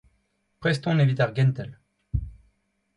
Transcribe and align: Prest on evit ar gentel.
Prest 0.63 0.89
on 0.93 1.05
evit 1.05 1.23
ar 1.27 1.37
gentel. 1.37 1.71